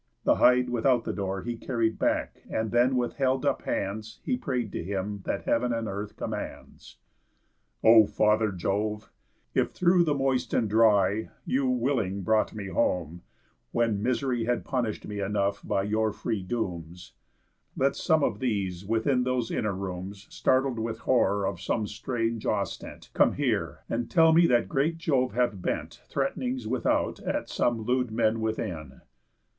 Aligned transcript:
The 0.23 0.37
hide 0.37 0.71
without 0.71 1.03
the 1.03 1.13
door 1.13 1.43
He 1.43 1.55
carried 1.57 1.99
back, 1.99 2.41
and 2.49 2.71
then, 2.71 2.95
with 2.95 3.17
held 3.17 3.45
up 3.45 3.61
hands, 3.61 4.19
He 4.23 4.35
pray'd 4.35 4.71
to 4.71 4.83
Him 4.83 5.21
that 5.25 5.43
heav'n 5.43 5.71
and 5.71 5.87
earth 5.87 6.17
commands: 6.17 6.97
"O 7.83 8.07
Father 8.07 8.51
Jove, 8.51 9.11
if 9.53 9.69
through 9.73 10.03
the 10.03 10.15
moist 10.15 10.55
and 10.55 10.67
dry 10.67 11.29
You, 11.45 11.69
willing, 11.69 12.23
brought 12.23 12.55
me 12.55 12.65
home, 12.69 13.21
when 13.73 14.01
misery 14.01 14.45
Had 14.45 14.65
punish'd 14.65 15.07
me 15.07 15.19
enough 15.19 15.61
by 15.63 15.83
your 15.83 16.11
free 16.11 16.41
dooms, 16.41 17.13
Let 17.77 17.95
some 17.95 18.23
of 18.23 18.39
these 18.39 18.83
within 18.83 19.23
those 19.23 19.51
inner 19.51 19.75
rooms, 19.75 20.25
Startled 20.31 20.79
with 20.79 20.97
horror 21.01 21.45
of 21.45 21.61
some 21.61 21.85
strange 21.85 22.43
ostent, 22.47 23.11
Come 23.13 23.33
here, 23.33 23.81
and 23.87 24.09
tell 24.09 24.33
me 24.33 24.47
that 24.47 24.67
great 24.67 24.97
Jove 24.97 25.33
hath 25.33 25.61
bent 25.61 26.01
Threat'nings 26.09 26.65
without 26.65 27.19
at 27.19 27.49
some 27.49 27.83
lewd 27.83 28.09
men 28.09 28.39
within." 28.39 29.01